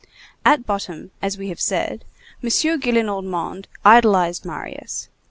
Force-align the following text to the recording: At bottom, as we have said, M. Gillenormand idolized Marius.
At 0.43 0.65
bottom, 0.65 1.11
as 1.21 1.37
we 1.37 1.49
have 1.49 1.61
said, 1.61 2.05
M. 2.41 2.49
Gillenormand 2.49 3.65
idolized 3.85 4.43
Marius. 4.45 5.09